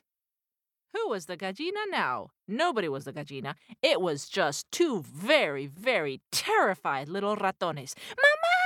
Who 0.93 1.10
was 1.10 1.25
the 1.25 1.38
gallina 1.38 1.86
now? 1.89 2.29
Nobody 2.48 2.89
was 2.89 3.05
the 3.05 3.13
gallina. 3.13 3.55
It 3.81 4.01
was 4.01 4.27
just 4.27 4.72
two 4.72 5.01
very, 5.03 5.67
very 5.67 6.22
terrified 6.31 7.07
little 7.10 7.36
ratones. 7.36 7.96
Mama! 8.10 8.57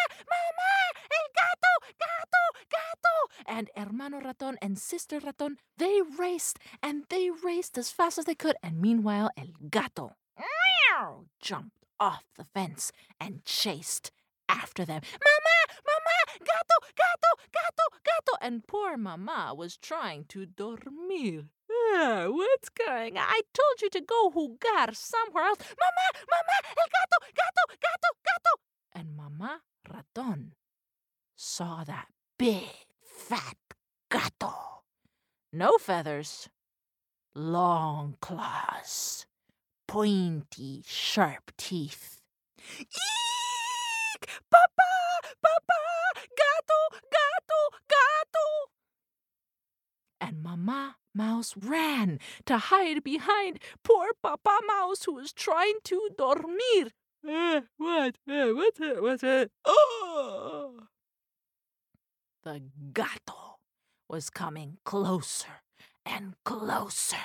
El 1.11 1.27
gato! 1.35 1.73
Gato! 1.99 2.43
Gato! 2.69 3.15
And 3.45 3.69
hermano 3.75 4.19
raton 4.21 4.57
and 4.61 4.77
sister 4.77 5.19
raton, 5.19 5.57
they 5.77 6.01
raced 6.17 6.59
and 6.81 7.05
they 7.09 7.29
raced 7.29 7.77
as 7.77 7.91
fast 7.91 8.17
as 8.17 8.25
they 8.25 8.35
could. 8.35 8.55
And 8.63 8.81
meanwhile, 8.81 9.29
el 9.37 9.53
gato 9.69 10.15
meow, 10.37 11.25
jumped 11.39 11.85
off 11.99 12.23
the 12.37 12.45
fence 12.45 12.91
and 13.19 13.45
chased 13.45 14.11
after 14.49 14.85
them. 14.85 15.01
Mama! 15.03 15.57
Mama! 15.85 16.39
Gato! 16.39 16.77
Gato! 16.95 17.31
Gato! 17.51 17.97
Gato! 18.03 18.37
And 18.41 18.67
poor 18.67 18.97
Mama 18.97 19.53
was 19.55 19.77
trying 19.77 20.25
to 20.29 20.45
dormir. 20.45 21.45
Ah, 21.93 22.25
what's 22.27 22.69
going 22.69 23.17
on? 23.17 23.23
I 23.27 23.41
told 23.53 23.81
you 23.81 23.89
to 23.91 24.01
go 24.01 24.29
jugar 24.29 24.93
somewhere 24.93 25.45
else. 25.45 25.59
Mama! 25.59 26.25
Mama! 26.29 26.57
El 26.77 26.87
gato! 26.95 27.17
Gato! 27.33 27.63
Gato! 27.79 28.09
Gato! 28.25 28.53
And 28.93 29.15
Mama 29.15 29.61
Raton 29.89 30.53
saw 31.35 31.83
that 31.85 32.07
big, 32.37 32.69
fat 33.31 33.55
gato. 34.09 34.83
No 35.53 35.77
feathers, 35.77 36.49
long 37.33 38.17
claws, 38.19 39.25
pointy, 39.87 40.83
sharp 40.85 41.53
teeth. 41.57 42.19
Eek! 42.77 44.27
Papa! 44.51 44.91
Papa! 45.41 45.79
Gato! 46.41 46.99
Gato! 47.09 47.61
Gato! 47.87 48.47
And 50.19 50.43
Mama 50.43 50.97
Mouse 51.15 51.55
ran 51.55 52.19
to 52.45 52.57
hide 52.57 53.01
behind 53.01 53.59
poor 53.81 54.09
Papa 54.21 54.59
Mouse 54.67 55.05
who 55.05 55.13
was 55.13 55.31
trying 55.31 55.79
to 55.85 56.09
dormir. 56.17 56.91
Uh, 57.25 57.61
what? 57.77 58.17
Uh, 58.29 58.47
what's 58.47 58.81
it? 58.81 59.01
What's 59.01 59.23
it? 59.23 59.51
Oh! 59.63 60.87
The 62.43 62.61
gato 62.93 63.57
was 64.09 64.29
coming 64.29 64.77
closer 64.83 65.61
and 66.05 66.33
closer. 66.43 67.17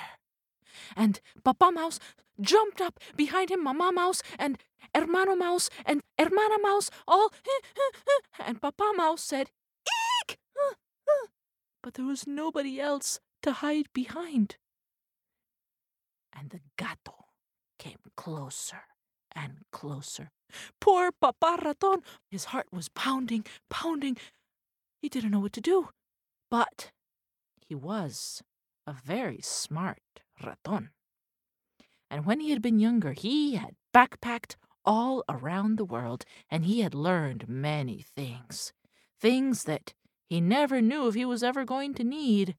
And 0.95 1.19
Papa 1.43 1.71
Mouse 1.71 1.99
jumped 2.39 2.81
up 2.81 2.99
behind 3.15 3.49
him, 3.49 3.63
Mama 3.63 3.91
Mouse 3.91 4.21
and 4.37 4.57
Hermano 4.93 5.35
Mouse 5.35 5.69
and 5.85 6.01
Hermana 6.19 6.57
Mouse, 6.61 6.89
all. 7.07 7.29
And 8.39 8.61
Papa 8.61 8.93
Mouse 8.95 9.23
said, 9.23 9.49
Eek! 10.21 10.37
But 11.83 11.95
there 11.95 12.05
was 12.05 12.27
nobody 12.27 12.79
else 12.79 13.19
to 13.41 13.51
hide 13.53 13.87
behind. 13.93 14.57
And 16.37 16.51
the 16.51 16.59
gato 16.77 17.25
came 17.79 17.99
closer 18.15 18.83
and 19.35 19.65
closer. 19.71 20.31
Poor 20.79 21.11
Papa 21.11 21.59
Raton! 21.63 22.01
His 22.29 22.45
heart 22.45 22.67
was 22.71 22.89
pounding, 22.89 23.45
pounding. 23.69 24.17
He 25.01 25.09
didn't 25.09 25.31
know 25.31 25.39
what 25.39 25.53
to 25.53 25.61
do. 25.61 25.89
But 26.49 26.91
he 27.59 27.75
was 27.75 28.41
a 28.85 28.93
very 28.93 29.39
smart 29.41 30.01
raton. 30.43 30.91
And 32.09 32.25
when 32.25 32.39
he 32.39 32.51
had 32.51 32.61
been 32.61 32.79
younger, 32.79 33.11
he 33.11 33.55
had 33.55 33.75
backpacked 33.93 34.55
all 34.85 35.23
around 35.27 35.77
the 35.77 35.85
world, 35.85 36.23
and 36.49 36.65
he 36.65 36.79
had 36.79 36.95
learned 36.95 37.49
many 37.49 38.05
things. 38.15 38.71
Things 39.19 39.65
that 39.65 39.93
he 40.29 40.39
never 40.39 40.81
knew 40.81 41.07
if 41.07 41.15
he 41.15 41.25
was 41.25 41.43
ever 41.43 41.65
going 41.65 41.93
to 41.95 42.03
need. 42.03 42.55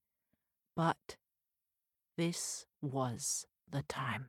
But 0.76 1.16
this 2.18 2.66
was 2.82 3.46
the 3.70 3.82
time. 3.88 4.28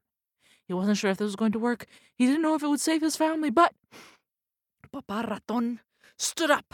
He 0.65 0.73
wasn't 0.73 0.97
sure 0.97 1.11
if 1.11 1.17
this 1.17 1.25
was 1.25 1.35
going 1.35 1.51
to 1.51 1.59
work. 1.59 1.85
He 2.15 2.25
didn't 2.25 2.41
know 2.41 2.55
if 2.55 2.63
it 2.63 2.67
would 2.67 2.79
save 2.79 3.01
his 3.01 3.15
family, 3.15 3.49
but 3.49 3.73
Papa 4.91 5.25
Raton 5.29 5.81
stood 6.17 6.51
up. 6.51 6.73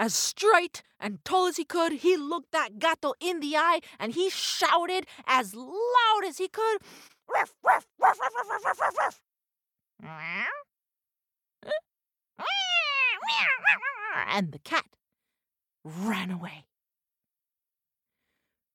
As 0.00 0.14
straight 0.14 0.82
and 0.98 1.22
tall 1.26 1.44
as 1.44 1.58
he 1.58 1.64
could, 1.66 1.92
he 2.00 2.16
looked 2.16 2.52
that 2.52 2.78
gato 2.78 3.12
in 3.20 3.40
the 3.40 3.54
eye 3.54 3.80
and 3.98 4.14
he 4.14 4.30
shouted 4.30 5.06
as 5.26 5.54
loud 5.54 6.24
as 6.26 6.38
he 6.38 6.48
could, 6.48 6.78
Ruff, 7.28 7.54
ruff, 7.62 7.86
ruff, 8.00 8.18
ruff, 8.18 8.32
ruff, 8.34 8.64
ruff, 8.64 8.80
ruff, 8.80 8.96
ruff. 8.98 9.22
And 14.26 14.52
the 14.52 14.58
cat 14.58 14.86
ran 15.84 16.30
away. 16.30 16.64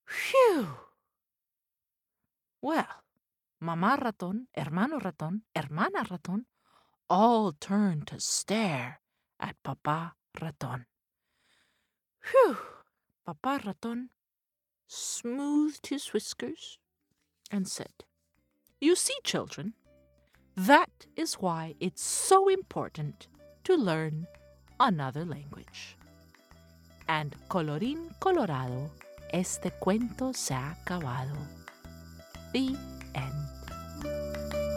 Phew! 0.07 0.77
Well, 2.61 3.01
Mamá 3.63 3.99
Raton, 3.99 4.47
Hermano 4.55 4.99
Raton, 4.99 5.41
Hermana 5.55 6.05
Raton 6.11 6.45
all 7.09 7.51
turned 7.53 8.05
to 8.07 8.19
stare 8.19 9.01
at 9.39 9.55
Papa 9.63 10.13
Raton. 10.39 10.85
Phew! 12.25 12.57
Papa 13.23 13.61
Raton 13.65 14.09
smoothed 14.87 15.87
his 15.87 16.07
whiskers 16.07 16.79
and 17.51 17.67
said, 17.67 18.03
You 18.81 18.95
see, 18.95 19.13
children, 19.23 19.73
that 20.55 21.05
is 21.15 21.35
why 21.35 21.75
it's 21.79 22.03
so 22.03 22.47
important 22.49 23.27
to 23.65 23.75
learn 23.75 24.25
another 24.79 25.23
language. 25.23 25.97
And 27.07 27.35
colorín 27.47 28.09
colorado, 28.19 28.89
este 29.31 29.71
cuento 29.79 30.35
se 30.35 30.55
ha 30.55 30.75
acabado. 30.83 31.37
The 32.53 32.75
end. 33.13 34.74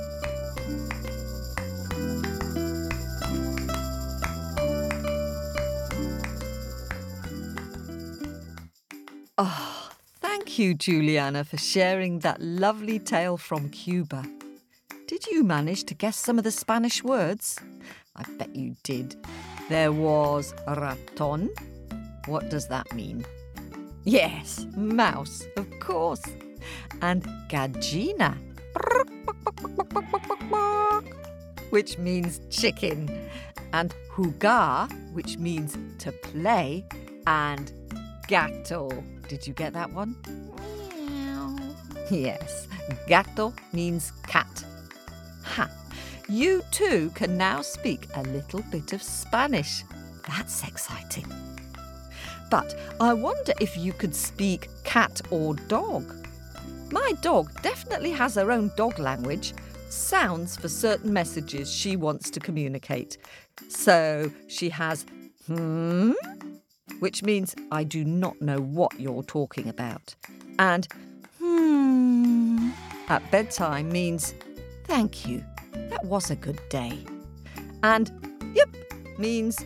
Oh, 9.41 9.91
thank 10.21 10.59
you, 10.59 10.75
Juliana, 10.75 11.45
for 11.45 11.59
sharing 11.59 12.19
that 12.21 12.41
lovely 12.41 12.99
tale 12.99 13.37
from 13.37 13.69
Cuba. 13.71 14.25
Did 15.07 15.29
you 15.29 15.45
manage 15.45 15.85
to 15.85 15.95
guess 15.95 16.17
some 16.17 16.39
of 16.39 16.45
the 16.45 16.51
Spanish 16.51 17.05
words? 17.05 17.57
I 18.17 18.25
bet 18.37 18.57
you 18.57 18.75
did. 18.83 19.15
There 19.69 19.93
was 19.93 20.55
raton. 20.67 21.51
What 22.27 22.51
does 22.51 22.67
that 22.67 22.93
mean? 22.93 23.25
Yes, 24.03 24.67
mouse, 24.75 25.47
of 25.57 25.69
course. 25.79 26.25
And 27.01 27.23
gallina, 27.49 28.37
which 31.71 31.97
means 31.99 32.41
chicken. 32.51 33.09
And 33.73 33.95
jugar, 34.17 34.89
which 35.13 35.39
means 35.39 35.79
to 35.99 36.11
play. 36.11 36.85
And 37.29 37.73
gato. 38.27 38.91
Did 39.29 39.47
you 39.47 39.53
get 39.53 39.75
that 39.75 39.93
one? 39.93 40.17
Meow. 40.97 41.57
Yes, 42.11 42.67
gato 43.07 43.53
means 43.73 44.13
cat. 44.27 44.65
Ha! 45.45 45.69
You 46.29 46.63
too 46.71 47.11
can 47.15 47.37
now 47.37 47.61
speak 47.61 48.09
a 48.15 48.23
little 48.23 48.63
bit 48.71 48.95
of 48.95 49.03
Spanish. 49.03 49.85
That's 50.27 50.67
exciting. 50.67 51.27
But 52.51 52.75
I 53.01 53.13
wonder 53.13 53.53
if 53.61 53.77
you 53.77 53.93
could 53.93 54.15
speak 54.15 54.69
cat 54.85 55.21
or 55.31 55.55
dog. 55.55 56.27
My 56.91 57.13
dog 57.21 57.51
definitely 57.63 58.13
has 58.13 58.37
her 58.37 58.51
own 58.51 58.71
dog 58.77 58.99
language, 58.99 59.53
sounds 59.91 60.57
for 60.57 60.69
certain 60.69 61.13
messages 61.13 61.71
she 61.71 61.97
wants 61.97 62.31
to 62.31 62.41
communicate. 62.41 63.19
So 63.69 64.33
she 64.49 64.71
has 64.71 65.05
hmm, 65.47 66.13
which 66.99 67.23
means 67.23 67.55
I 67.71 67.85
do 67.85 68.05
not 68.05 68.41
know 68.41 68.59
what 68.59 68.99
you're 68.99 69.23
talking 69.23 69.69
about. 69.69 70.15
And 70.59 70.87
hmm 71.39 72.71
at 73.09 73.31
bedtime 73.31 73.89
means 73.89 74.35
thank 74.85 75.27
you. 75.27 75.45
That 75.73 76.05
was 76.05 76.31
a 76.31 76.37
good 76.37 76.61
day. 76.69 76.99
And 77.83 78.11
yep 78.55 78.69
means 79.19 79.65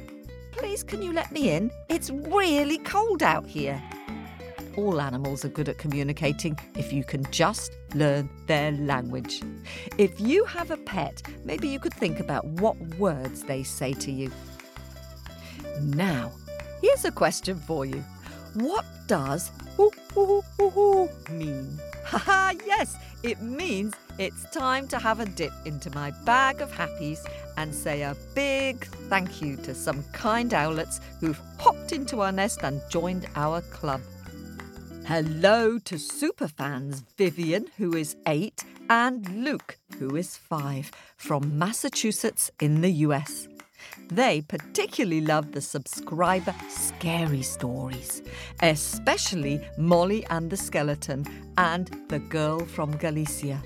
please 0.52 0.82
can 0.82 1.02
you 1.02 1.12
let 1.12 1.32
me 1.32 1.50
in? 1.50 1.70
It's 1.88 2.10
really 2.10 2.78
cold 2.78 3.22
out 3.22 3.46
here. 3.46 3.82
All 4.76 5.00
animals 5.00 5.44
are 5.44 5.48
good 5.48 5.68
at 5.68 5.76
communicating 5.76 6.58
if 6.76 6.92
you 6.92 7.04
can 7.04 7.24
just 7.30 7.72
learn 7.94 8.30
their 8.46 8.72
language. 8.72 9.42
If 9.98 10.18
you 10.18 10.44
have 10.44 10.70
a 10.70 10.78
pet, 10.78 11.22
maybe 11.44 11.68
you 11.68 11.78
could 11.78 11.92
think 11.92 12.20
about 12.20 12.46
what 12.46 12.78
words 12.96 13.42
they 13.42 13.64
say 13.64 13.92
to 13.92 14.10
you. 14.10 14.30
Now, 15.82 16.32
here's 16.82 17.04
a 17.04 17.12
question 17.12 17.56
for 17.56 17.86
you. 17.86 18.04
What 18.54 18.84
does 19.06 19.50
hoo, 19.76 19.90
hoo, 20.12 20.42
hoo, 20.58 20.70
hoo, 20.70 21.08
mean? 21.30 21.78
Haha, 22.04 22.52
yes, 22.66 22.98
it 23.22 23.40
means 23.40 23.94
it's 24.18 24.44
time 24.50 24.86
to 24.88 24.98
have 24.98 25.20
a 25.20 25.26
dip 25.26 25.52
into 25.64 25.90
my 25.90 26.10
bag 26.24 26.60
of 26.60 26.70
happies 26.70 27.24
and 27.56 27.74
say 27.74 28.02
a 28.02 28.16
big 28.34 28.84
thank 29.08 29.40
you 29.40 29.56
to 29.58 29.74
some 29.74 30.04
kind 30.12 30.50
owlets 30.52 31.00
who've 31.20 31.40
hopped 31.58 31.92
into 31.92 32.20
our 32.20 32.32
nest 32.32 32.62
and 32.62 32.82
joined 32.90 33.26
our 33.36 33.62
club. 33.62 34.00
Hello 35.06 35.78
to 35.78 35.96
superfans 35.96 37.04
Vivian, 37.16 37.66
who 37.76 37.96
is 37.96 38.16
eight, 38.26 38.64
and 38.90 39.44
Luke, 39.44 39.78
who 39.98 40.16
is 40.16 40.36
five, 40.36 40.90
from 41.16 41.58
Massachusetts 41.58 42.50
in 42.60 42.82
the 42.82 42.90
US. 43.06 43.48
They 44.08 44.42
particularly 44.42 45.20
love 45.20 45.52
the 45.52 45.60
subscriber 45.60 46.54
scary 46.68 47.42
stories, 47.42 48.22
especially 48.60 49.66
Molly 49.78 50.24
and 50.26 50.50
the 50.50 50.56
Skeleton 50.56 51.24
and 51.56 51.90
The 52.08 52.18
Girl 52.18 52.60
from 52.60 52.96
Galicia. 52.96 53.62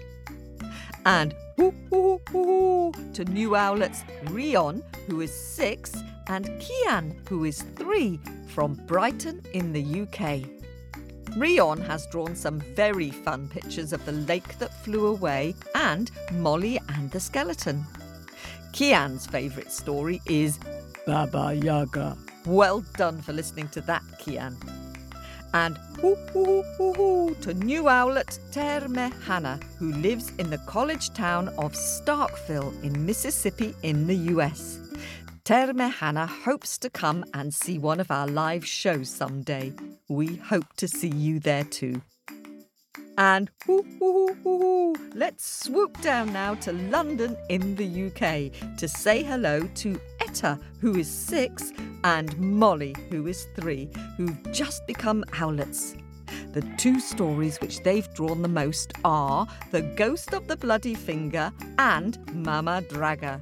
And 1.05 1.35
hoo, 1.57 2.20
hoo, 2.31 2.92
to 3.12 3.24
new 3.24 3.57
owlets 3.57 4.05
Rion, 4.31 4.83
who 5.07 5.20
is 5.20 5.33
six, 5.33 5.94
and 6.29 6.46
Kian, 6.61 7.29
who 7.29 7.44
is 7.44 7.62
three, 7.62 8.20
from 8.48 8.74
Brighton 8.87 9.42
in 9.52 9.72
the 9.72 10.02
UK. 10.02 10.48
Rion 11.37 11.81
has 11.83 12.07
drawn 12.07 12.35
some 12.35 12.61
very 12.74 13.11
fun 13.11 13.48
pictures 13.48 13.92
of 13.92 14.05
the 14.07 14.12
lake 14.12 14.59
that 14.59 14.72
flew 14.72 15.07
away 15.07 15.55
and 15.74 16.11
Molly 16.33 16.81
and 16.94 17.11
the 17.11 17.20
skeleton. 17.20 17.85
Kian's 18.77 19.27
favourite 19.27 19.73
story 19.73 20.21
is 20.27 20.59
Baba 21.07 21.55
Yaga. 21.55 22.15
Well 22.45 22.85
done 22.99 23.23
for 23.23 23.33
listening 23.33 23.69
to 23.69 23.81
that, 23.81 24.03
Kian. 24.21 24.55
And 25.55 25.79
hoo 25.99 26.15
hoo 26.15 26.62
hoo 26.77 26.93
hoo 26.93 27.35
to 27.41 27.55
new 27.55 27.89
owlet 27.89 28.39
Terme 28.53 29.11
Hannah, 29.25 29.59
who 29.79 29.95
lives 29.95 30.31
in 30.39 30.51
the 30.51 30.59
college 30.67 31.15
town 31.15 31.49
of 31.57 31.73
Starkville 31.73 32.75
in 32.85 33.07
Mississippi 33.07 33.75
in 33.83 34.07
the 34.09 34.17
US. 34.35 34.79
Terme 35.45 35.89
Hannah 35.91 36.27
hopes 36.27 36.77
to 36.77 36.91
come 36.91 37.25
and 37.33 37.55
see 37.55 37.79
one 37.79 37.99
of 37.99 38.11
our 38.11 38.27
live 38.27 38.67
shows 38.67 39.09
someday. 39.09 39.73
We 40.09 40.37
hope 40.37 40.71
to 40.77 40.87
see 40.87 41.09
you 41.09 41.41
there 41.41 41.65
too. 41.65 42.03
And 43.18 43.50
let's 45.14 45.44
swoop 45.44 46.00
down 46.02 46.33
now 46.33 46.55
to 46.57 46.72
London 46.72 47.37
in 47.48 47.74
the 47.76 48.07
UK 48.07 48.76
to 48.79 48.88
say 48.88 49.22
hello 49.22 49.62
to 49.76 50.00
Etta, 50.20 50.59
who 50.81 50.96
is 50.96 51.11
six, 51.11 51.72
and 52.05 52.37
Molly, 52.38 52.94
who 53.11 53.26
is 53.26 53.46
three, 53.57 53.88
who've 54.16 54.52
just 54.52 54.87
become 54.87 55.24
owlets. 55.33 55.96
The 56.52 56.62
two 56.76 57.00
stories 57.00 57.59
which 57.61 57.83
they've 57.83 58.12
drawn 58.14 58.42
the 58.42 58.48
most 58.48 58.92
are 59.05 59.46
The 59.70 59.83
Ghost 59.83 60.33
of 60.35 60.46
the 60.46 60.57
Bloody 60.57 60.94
Finger 60.94 61.52
and 61.79 62.18
Mama 62.35 62.83
Draga. 62.88 63.40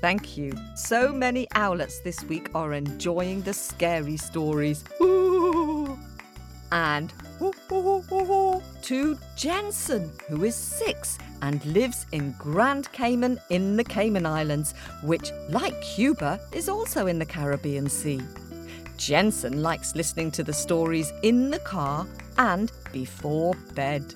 Thank 0.00 0.36
you. 0.36 0.52
So 0.74 1.12
many 1.12 1.46
owlets 1.54 2.02
this 2.02 2.22
week 2.24 2.50
are 2.54 2.72
enjoying 2.72 3.42
the 3.42 3.54
scary 3.54 4.16
stories. 4.16 4.84
Ooh. 5.00 5.25
And 6.76 7.10
to 8.82 9.18
Jensen, 9.34 10.12
who 10.28 10.44
is 10.44 10.54
six 10.54 11.16
and 11.40 11.64
lives 11.64 12.04
in 12.12 12.32
Grand 12.32 12.92
Cayman 12.92 13.40
in 13.48 13.78
the 13.78 13.84
Cayman 13.84 14.26
Islands, 14.26 14.74
which, 15.02 15.32
like 15.48 15.80
Cuba, 15.80 16.38
is 16.52 16.68
also 16.68 17.06
in 17.06 17.18
the 17.18 17.24
Caribbean 17.24 17.88
Sea. 17.88 18.20
Jensen 18.98 19.62
likes 19.62 19.96
listening 19.96 20.30
to 20.32 20.42
the 20.42 20.52
stories 20.52 21.14
in 21.22 21.50
the 21.50 21.60
car 21.60 22.06
and 22.36 22.70
before 22.92 23.54
bed. 23.74 24.12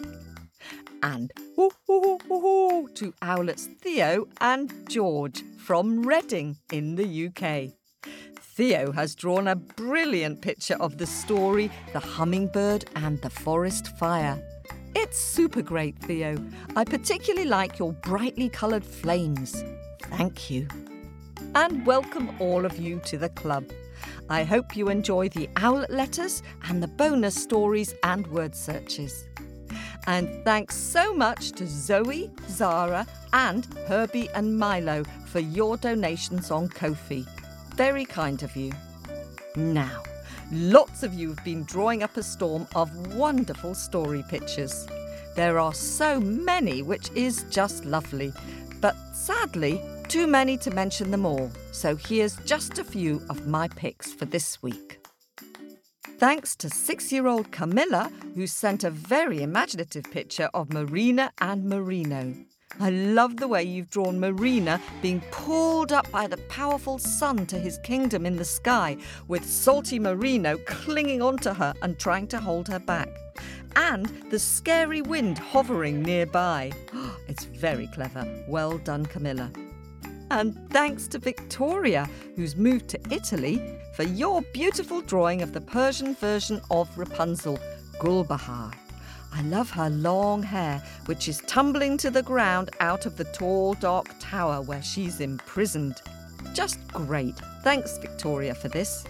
And 1.03 1.33
to 1.57 3.15
owlets 3.23 3.69
Theo 3.81 4.29
and 4.43 4.71
George 4.87 5.43
from 5.57 6.03
Reading 6.03 6.59
in 6.71 6.97
the 6.97 7.29
UK. 7.29 7.80
Theo 8.61 8.93
has 8.93 9.15
drawn 9.15 9.49
a 9.49 9.57
brilliant 9.57 10.43
picture 10.43 10.77
of 10.81 10.99
the 10.99 11.07
story 11.07 11.71
The 11.95 11.99
Hummingbird 11.99 12.85
and 12.95 13.19
the 13.23 13.31
Forest 13.31 13.97
Fire. 13.97 14.39
It's 14.95 15.19
super 15.19 15.63
great, 15.63 15.99
Theo. 16.01 16.37
I 16.77 16.85
particularly 16.85 17.49
like 17.49 17.79
your 17.79 17.95
brightly 17.95 18.51
coloured 18.51 18.85
flames. 18.85 19.65
Thank 20.03 20.51
you. 20.51 20.69
And 21.55 21.87
welcome 21.87 22.37
all 22.39 22.67
of 22.67 22.77
you 22.77 23.01
to 23.07 23.17
the 23.17 23.31
club. 23.31 23.65
I 24.29 24.45
hope 24.45 24.77
you 24.77 24.91
enjoy 24.91 25.31
the 25.31 25.49
owlet 25.57 25.89
letters 25.89 26.43
and 26.65 26.83
the 26.83 26.89
bonus 26.89 27.37
stories 27.37 27.95
and 28.03 28.27
word 28.27 28.55
searches. 28.55 29.27
And 30.07 30.45
thanks 30.45 30.77
so 30.77 31.15
much 31.15 31.53
to 31.53 31.67
Zoe, 31.67 32.31
Zara, 32.51 33.07
and 33.33 33.65
Herbie 33.89 34.29
and 34.35 34.59
Milo 34.59 35.05
for 35.25 35.41
your 35.41 35.79
donations 35.79 36.51
on 36.51 36.69
Ko-fi. 36.69 37.25
Very 37.81 38.05
kind 38.05 38.43
of 38.43 38.55
you. 38.57 38.73
Now, 39.57 40.03
lots 40.53 41.03
of 41.03 41.15
you 41.15 41.31
have 41.31 41.43
been 41.43 41.65
drawing 41.65 42.03
up 42.03 42.15
a 42.19 42.23
storm 42.23 42.69
of 42.75 43.15
wonderful 43.17 43.75
story 43.75 44.23
pictures. 44.29 44.87
There 45.35 45.59
are 45.59 45.73
so 45.73 46.21
many, 46.21 46.83
which 46.83 47.11
is 47.15 47.47
just 47.49 47.87
lovely. 47.87 48.35
But 48.83 48.97
sadly, 49.15 49.81
too 50.09 50.27
many 50.27 50.59
to 50.59 50.71
mention 50.71 51.11
them 51.11 51.25
all. 51.25 51.51
So 51.73 51.97
here's 51.97 52.37
just 52.45 52.79
a 52.79 52.85
few 52.85 53.23
of 53.31 53.47
my 53.47 53.67
picks 53.69 54.13
for 54.13 54.27
this 54.27 54.63
week. 54.63 55.01
Thanks 56.19 56.55
to 56.57 56.69
six 56.69 57.11
year 57.11 57.29
old 57.29 57.51
Camilla, 57.51 58.13
who 58.35 58.47
sent 58.47 58.85
a 58.85 58.91
very 58.91 59.43
imaginative 59.43 60.05
picture 60.11 60.51
of 60.53 60.71
Marina 60.71 61.33
and 61.41 61.65
Marino. 61.65 62.35
I 62.79 62.91
love 62.91 63.37
the 63.37 63.49
way 63.49 63.63
you've 63.65 63.91
drawn 63.91 64.21
Marina 64.21 64.81
being 65.03 65.21
pulled 65.33 65.93
up 65.93 66.11
by 66.11 66.27
the 66.27 66.37
powerful 66.49 66.99
sun 66.99 67.47
to 67.47 67.59
his 67.59 67.79
kingdom 67.79 68.25
in 68.25 68.37
the 68.37 68.45
sky, 68.45 68.97
with 69.29 69.45
salty 69.45 69.99
Marino 69.99 70.57
clinging 70.67 71.21
onto 71.21 71.51
her 71.51 71.75
and 71.83 71.99
trying 71.99 72.27
to 72.29 72.39
hold 72.39 72.69
her 72.69 72.79
back. 72.79 73.09
And 73.77 74.07
the 74.31 74.39
scary 74.39 75.03
wind 75.03 75.39
hovering 75.39 76.03
nearby. 76.03 76.73
It's 77.29 77.45
very 77.45 77.87
clever. 77.89 78.27
Well 78.49 78.79
done, 78.79 79.07
Camilla. 79.07 79.53
And 80.31 80.59
thanks 80.71 81.07
to 81.09 81.19
Victoria, 81.19 82.09
who's 82.35 82.57
moved 82.57 82.89
to 82.89 83.01
Italy, 83.11 83.79
for 83.95 84.03
your 84.03 84.43
beautiful 84.53 85.01
drawing 85.01 85.43
of 85.43 85.53
the 85.53 85.61
Persian 85.61 86.15
version 86.15 86.61
of 86.71 86.89
Rapunzel, 86.99 87.59
Gulbahar. 88.01 88.75
I 89.33 89.43
love 89.43 89.71
her 89.71 89.91
long 89.91 90.43
hair, 90.43 90.83
which 91.07 91.29
is 91.29 91.43
tumbling 91.47 91.97
to 91.99 92.11
the 92.11 92.23
ground 92.23 92.71
out 92.81 93.07
of 93.07 93.17
the 93.17 93.25
tall, 93.25 93.75
dark 93.75 94.09
tower 94.19 94.61
where 94.61 94.83
she's 94.83 95.21
imprisoned. 95.21 96.03
Just 96.53 96.87
great. 96.89 97.37
Thanks, 97.63 97.99
Victoria, 97.99 98.55
for 98.55 98.69
this. 98.69 99.05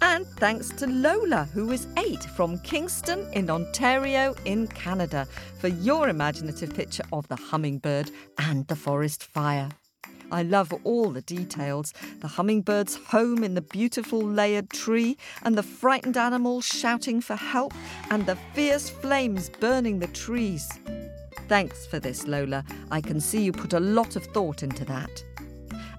And 0.00 0.26
thanks 0.26 0.70
to 0.70 0.86
Lola, 0.86 1.48
who 1.52 1.72
is 1.72 1.88
eight 1.96 2.22
from 2.22 2.58
Kingston 2.60 3.28
in 3.32 3.50
Ontario 3.50 4.34
in 4.44 4.68
Canada, 4.68 5.26
for 5.58 5.68
your 5.68 6.08
imaginative 6.08 6.72
picture 6.74 7.02
of 7.12 7.26
the 7.28 7.36
hummingbird 7.36 8.10
and 8.38 8.66
the 8.68 8.76
forest 8.76 9.24
fire. 9.24 9.68
I 10.30 10.42
love 10.42 10.72
all 10.84 11.10
the 11.10 11.22
details 11.22 11.92
the 12.20 12.28
hummingbird's 12.28 12.96
home 12.96 13.44
in 13.44 13.54
the 13.54 13.62
beautiful 13.62 14.20
layered 14.20 14.70
tree, 14.70 15.16
and 15.42 15.56
the 15.56 15.62
frightened 15.62 16.16
animals 16.16 16.64
shouting 16.64 17.20
for 17.20 17.36
help, 17.36 17.72
and 18.10 18.26
the 18.26 18.36
fierce 18.54 18.88
flames 18.88 19.50
burning 19.60 19.98
the 19.98 20.08
trees. 20.08 20.68
Thanks 21.48 21.86
for 21.86 21.98
this, 21.98 22.26
Lola. 22.26 22.64
I 22.90 23.00
can 23.00 23.20
see 23.20 23.42
you 23.42 23.52
put 23.52 23.72
a 23.72 23.80
lot 23.80 24.16
of 24.16 24.24
thought 24.26 24.62
into 24.62 24.84
that. 24.84 25.24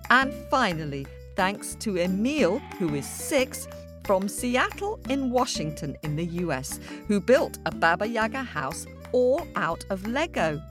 And 0.10 0.34
finally, 0.50 1.08
thanks 1.36 1.76
to 1.76 1.98
Emil, 1.98 2.60
who 2.78 2.94
is 2.96 3.08
six, 3.08 3.68
from 4.06 4.28
Seattle 4.28 5.00
in 5.08 5.30
Washington 5.30 5.96
in 6.02 6.16
the 6.16 6.26
US, 6.44 6.80
who 7.08 7.20
built 7.20 7.60
a 7.66 7.72
Baba 7.72 8.08
Yaga 8.08 8.42
house 8.42 8.88
all 9.12 9.48
out 9.56 9.86
of 9.90 10.06
Lego 10.08 10.62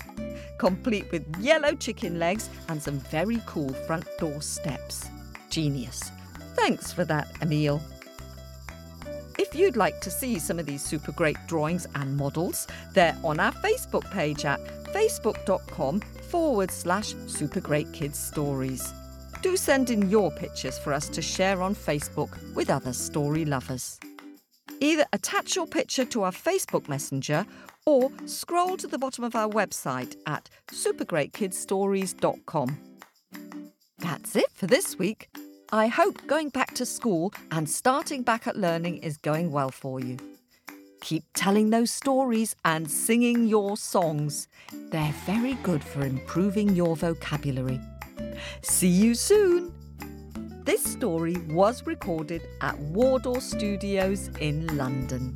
complete 0.58 1.10
with 1.12 1.24
yellow 1.38 1.74
chicken 1.74 2.18
legs 2.18 2.50
and 2.68 2.82
some 2.82 2.98
very 2.98 3.40
cool 3.46 3.72
front 3.86 4.06
door 4.18 4.42
steps. 4.42 5.08
Genius. 5.48 6.10
Thanks 6.54 6.92
for 6.92 7.04
that, 7.04 7.28
Emil. 7.40 7.80
If 9.38 9.54
you'd 9.54 9.76
like 9.76 10.00
to 10.00 10.10
see 10.10 10.38
some 10.40 10.58
of 10.58 10.66
these 10.66 10.82
super 10.82 11.12
great 11.12 11.36
drawings 11.46 11.86
and 11.94 12.16
models, 12.16 12.66
they're 12.92 13.16
on 13.22 13.38
our 13.38 13.52
Facebook 13.52 14.10
page 14.10 14.44
at 14.44 14.60
facebook.com 14.92 16.00
forward 16.00 16.70
slash 16.72 17.14
super 17.26 17.60
great 17.60 17.90
kids 17.92 18.18
stories. 18.18 18.92
Do 19.40 19.56
send 19.56 19.90
in 19.90 20.10
your 20.10 20.32
pictures 20.32 20.78
for 20.78 20.92
us 20.92 21.08
to 21.10 21.22
share 21.22 21.62
on 21.62 21.76
Facebook 21.76 22.36
with 22.54 22.68
other 22.68 22.92
story 22.92 23.44
lovers. 23.44 24.00
Either 24.80 25.04
attach 25.12 25.56
your 25.56 25.66
picture 25.66 26.04
to 26.06 26.22
our 26.22 26.32
Facebook 26.32 26.88
Messenger 26.88 27.44
or 27.86 28.10
scroll 28.26 28.76
to 28.76 28.86
the 28.86 28.98
bottom 28.98 29.24
of 29.24 29.34
our 29.34 29.48
website 29.48 30.14
at 30.26 30.48
supergreatkidsstories.com. 30.70 32.78
That's 33.98 34.36
it 34.36 34.50
for 34.52 34.66
this 34.66 34.98
week. 34.98 35.30
I 35.72 35.86
hope 35.88 36.26
going 36.26 36.50
back 36.50 36.74
to 36.74 36.84
school 36.86 37.32
and 37.50 37.68
starting 37.68 38.22
back 38.22 38.46
at 38.46 38.56
learning 38.56 38.98
is 38.98 39.16
going 39.18 39.50
well 39.52 39.70
for 39.70 40.00
you. 40.00 40.16
Keep 41.00 41.24
telling 41.34 41.70
those 41.70 41.90
stories 41.90 42.56
and 42.64 42.90
singing 42.90 43.46
your 43.46 43.76
songs. 43.76 44.48
They're 44.90 45.14
very 45.26 45.54
good 45.62 45.84
for 45.84 46.02
improving 46.02 46.74
your 46.74 46.96
vocabulary. 46.96 47.80
See 48.62 48.88
you 48.88 49.14
soon! 49.14 49.77
This 50.68 50.84
story 50.84 51.34
was 51.48 51.86
recorded 51.86 52.42
at 52.60 52.78
Wardour 52.78 53.40
Studios 53.40 54.28
in 54.38 54.66
London. 54.76 55.32